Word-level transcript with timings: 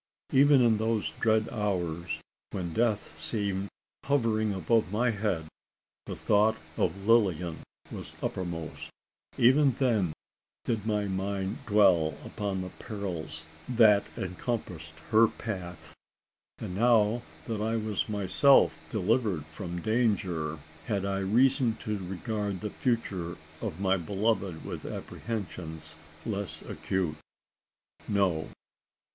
Even 0.33 0.63
in 0.63 0.77
those 0.79 1.11
dread 1.19 1.47
hours 1.51 2.19
when 2.49 2.73
death 2.73 3.13
seemed 3.19 3.67
hovering 4.05 4.51
above 4.51 4.91
my 4.91 5.11
head, 5.11 5.45
the 6.07 6.15
thought 6.15 6.57
of 6.75 7.05
Lilian 7.07 7.59
was 7.91 8.13
uppermost 8.23 8.89
even 9.37 9.73
then 9.73 10.11
did 10.65 10.87
my 10.87 11.05
mind 11.05 11.63
dwell 11.67 12.17
upon 12.25 12.61
the 12.61 12.71
perils 12.79 13.45
that 13.69 14.03
encompassed 14.17 14.95
her 15.11 15.27
path. 15.27 15.93
And 16.57 16.73
now 16.73 17.21
that 17.45 17.61
I 17.61 17.75
was 17.75 18.09
myself 18.09 18.75
delivered 18.89 19.45
from 19.45 19.81
danger, 19.83 20.57
had 20.87 21.05
I 21.05 21.19
reason 21.19 21.75
to 21.75 21.99
regard 22.07 22.61
the 22.61 22.71
future 22.71 23.37
of 23.61 23.79
my 23.79 23.97
beloved 23.97 24.65
with 24.65 24.83
apprehensions 24.83 25.95
less 26.25 26.63
acute? 26.63 27.17
No. 28.07 28.49